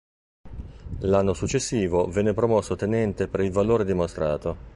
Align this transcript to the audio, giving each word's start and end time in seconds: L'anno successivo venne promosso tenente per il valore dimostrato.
L'anno 1.01 1.35
successivo 1.35 2.07
venne 2.07 2.33
promosso 2.33 2.75
tenente 2.75 3.27
per 3.27 3.41
il 3.41 3.51
valore 3.51 3.85
dimostrato. 3.85 4.57